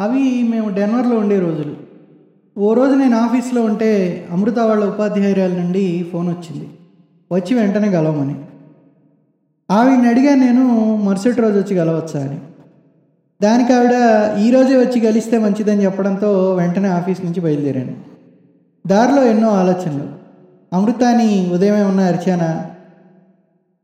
[0.00, 1.76] అవి మేము డెన్వర్లో ఉండే రోజులు.
[2.58, 3.90] ఓ రోజు నేను ఆఫీస్లో ఉంటే
[4.30, 6.68] అమృత వాళ్ళ ఉపాధ్యాయురాల నుండి ఫోన్ వచ్చింది.
[7.32, 8.34] వచ్చి వెంటనే గలవమని
[9.70, 12.38] ఆవిడని అడిగాను నేను మరుసటి రోజు వచ్చి గలవచ్చా అని.
[13.42, 13.92] దానికి ఆవిడ
[14.40, 17.96] ఈరోజే వచ్చి గలిస్తే మంచిదని చెప్పడంతో వెంటనే ఆఫీస్ నుంచి బయలుదేరాను.
[18.86, 20.08] దారిలో ఎన్నో ఆలోచనలు.
[20.72, 22.66] అమృతాని ఉదయం ఏమన్నా అరిచానా?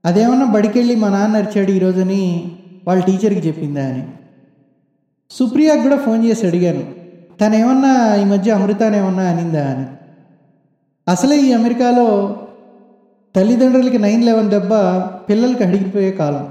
[0.05, 2.53] అదేమన్నా బడికెళ్ళి మా నాన్న అరిచాడు ఈరోజని
[2.89, 4.07] వాళ్ళ టీచర్కి చెప్పిందా అని.
[5.31, 6.83] సుప్రియాకి కూడా ఫోన్ చేసి అడిగాను
[7.41, 9.67] తను ఏమన్నా ఈ మధ్య అమృతాన్ని ఏమన్నా అనిందా?
[9.67, 9.87] అని.
[11.09, 12.37] అసలే ఈ అమెరికాలో
[13.37, 14.71] తల్లిదండ్రులకి నైన్ లెవెన్ దెబ్బ
[15.29, 16.49] పిల్లలకి అడిగిపోయే కాలం.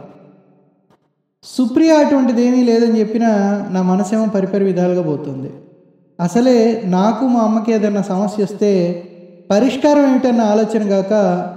[1.44, 3.30] సుప్రియ అటువంటిది ఏమీ లేదని చెప్పినా
[3.72, 5.52] నా మనసేమో పరిపరి విధాలుగా పోతుంది.
[6.20, 9.04] అసలే నాకు మా అమ్మకి ఏదైనా సమస్య వస్తే
[9.52, 11.48] పరిష్కారం ఏమిటన్న ఆలోచన కాక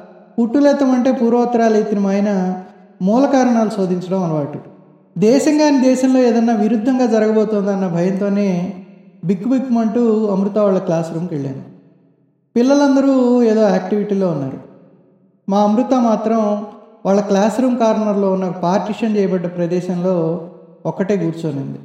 [0.41, 2.63] పుట్టులెత్తమంటే పూర్వోత్తరాలు ఎత్తిన మా ఆయన
[3.03, 4.78] మూల కారణాలు శోధించడం అలవాటు.
[5.19, 8.75] దేశం కాని దేశంలో ఏదన్నా విరుద్ధంగా జరగబోతోందన్న భయంతోనే
[9.25, 11.63] బిక్కు బిక్కుమంటూ అమృత వాళ్ళ క్లాస్ రూమ్కి వెళ్ళాను.
[12.57, 14.59] పిల్లలందరూ ఏదో యాక్టివిటీలో ఉన్నారు.
[15.49, 16.67] మా అమృత మాత్రం
[17.07, 20.51] వాళ్ళ క్లాస్ రూమ్ కార్నర్లో ఉన్న పార్టిషన్ చేయబడ్డ ప్రదేశంలో
[20.87, 21.79] ఒక్కటే కూర్చొనింది.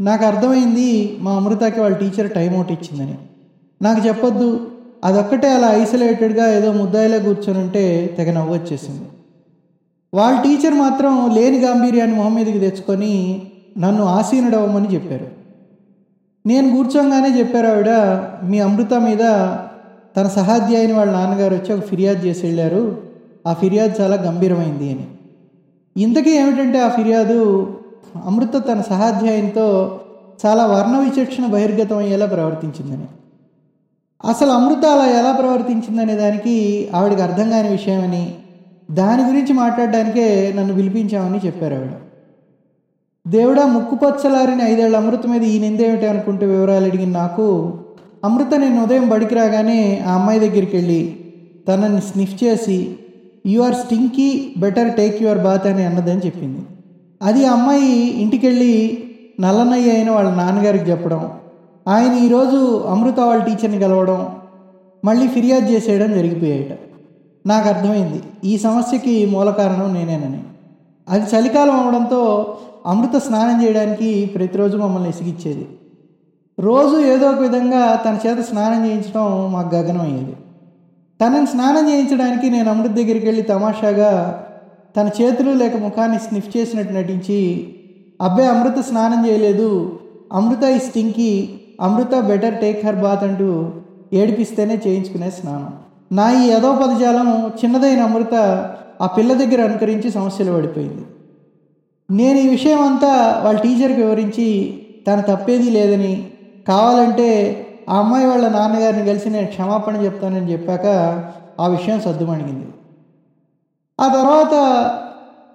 [0.00, 3.18] నాకు అర్థమైంది మా అమృతకి వాళ్ళ టీచర్ టైం అవుట్ ఇచ్చిందని.
[3.82, 4.66] నాకు చెప్పొద్దు
[5.04, 9.04] అదొక్కటే అలా ఐసోలేటెడ్గా ఏదో ముద్దాయిలా కూర్చొని ఉంటే తెగ నవ్వు వచ్చేసింది.
[10.14, 13.42] వాళ్ళ టీచర్ మాత్రం లేని గాంభీర్యాన్ని మొహం మీదకి తెచ్చుకొని
[13.78, 15.26] నన్ను ఆసీనుడవ్వమని చెప్పారు.
[16.46, 17.90] నేను కూర్చోగానే చెప్పారు ఆవిడ
[18.46, 19.18] మీ అమృత మీద
[20.16, 23.02] తన సహాధ్యాయుని వాళ్ళ నాన్నగారు వచ్చి ఒక ఫిర్యాదు చేసి వెళ్ళారు.
[23.46, 25.06] ఆ ఫిర్యాదు చాలా గంభీరమైంది అని.
[26.02, 27.72] ఇంతకీ ఏమిటంటే ఆ ఫిర్యాదు
[28.24, 30.00] అమృత తన సహాధ్యాయునితో
[30.46, 33.06] చాలా వర్ణ విచక్షణ బహిర్గతం అయ్యేలా ప్రవర్తించిందని.
[34.28, 38.34] అసలు అమృత అలా ఎలా ప్రవర్తించిందనే దానికి ఆవిడకి అర్థం కాని విషయమని
[38.92, 41.90] దాని గురించి మాట్లాడడానికే నన్ను పిలిపించామని చెప్పారు ఆవిడ.
[43.26, 47.78] దేవుడా ముక్కుపచ్చలారిని ఐదేళ్ళ ఐదేళ్ళ అమృత మీద ఈ నిందేమిటి అనుకుంటూ వివరాలు అడిగిన నాకు
[48.24, 51.16] అమృత నేను ఉదయం బడికి రాగానే ఆ అమ్మాయి దగ్గరికి వెళ్ళి
[51.68, 52.96] తనని స్నిఫ్ చేసి
[53.46, 56.62] you are stinky better take your bath అని అన్నదని చెప్పింది.
[57.22, 57.90] అది ఆ అమ్మాయి
[58.22, 58.98] ఇంటికెళ్ళి
[59.40, 61.30] నల్లనయ్య అయిన వాళ్ళ నాన్నగారికి చెప్పడం
[61.88, 64.26] ఆయన ఈరోజు అమృత వాళ్ళ టీచర్ని కలవడం
[65.04, 66.91] మళ్ళీ ఫిర్యాదు చేసేయడం జరిగిపోయాయట.
[67.46, 68.22] నాకు అర్థమైంది.
[68.44, 70.42] ఈ సమస్యకి మూల కారణం నేనేనని.
[71.08, 75.68] అది చలికాలం అవడంతో అమృత స్నానం చేయడానికి ప్రతిరోజు మమ్మల్ని ఇసిగిచ్చేది.
[76.58, 80.36] రోజు ఏదో ఒక విధంగా తన చేత స్నానం చేయించడం మాకు గగనం అయ్యేది
[81.20, 84.44] తనని స్నానం చేయించడానికి నేను అమృత దగ్గరికి వెళ్ళి తమాషాగా
[84.96, 87.74] తన చేతులు లేక ముఖాన్ని స్నిఫ్ చేసినట్టు నటించి
[88.20, 89.98] అబ్బాయి అమృత స్నానం చేయలేదు.
[90.32, 93.70] అమృత ఈ stinky Amrutha better take her bath అంటూ
[94.12, 95.72] ఏడిపిస్తేనే చేయించుకునే స్నానం.
[96.12, 98.34] నా ఈ యదో పదజాలం చిన్నదైన అమృత
[99.00, 101.04] ఆ పిల్ల దగ్గర అనుకరించి సమస్యలు పడిపోయింది.
[102.10, 106.30] నేను ఈ విషయం అంతా వాళ్ళ టీచర్కి వివరించి తను తప్పేది లేదని
[106.68, 107.28] కావాలంటే
[107.88, 110.86] ఆ అమ్మాయి వాళ్ళ నాన్నగారిని కలిసి నేను క్షమాపణ చెప్తానని చెప్పాక
[111.60, 112.66] ఆ విషయం సర్దుమణిగింది.
[114.00, 114.54] ఆ తర్వాత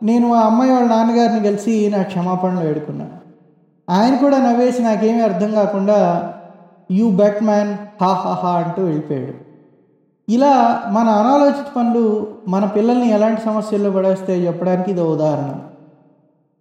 [0.04, 3.18] నేను ఆ అమ్మాయి వాళ్ళ నాన్నగారిని కలిసి నా క్షమాపణలు వేడుకున్నాను.
[3.90, 6.30] ఆయన కూడా నవ్వేసి నాకేమీ అర్థం కాకుండా
[6.92, 9.47] యూ బెట్ మ్యాన్ హా హా హా అంటూ వెళ్ళిపోయాడు.
[10.30, 15.56] ఇలా మన అనాలోచిత పనులు మన పిల్లల్ని ఎలాంటి సమస్యల్లో పడేస్తాయో చెప్పడానికి ఇది ఉదాహరణ.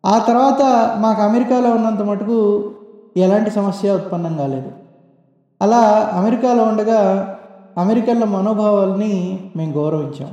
[0.07, 0.63] ఆ తర్వాత
[0.99, 2.71] మాకు అమెరికాలో ఉన్నంత మటుకు
[3.17, 4.73] ఎలాంటి సమస్య ఉత్పన్నం కాలేదు.
[5.63, 7.01] అలా అమెరికాలో ఉండగా
[7.79, 10.33] అమెరికన్ల మనోభావాల్ని మేము గౌరవించాం.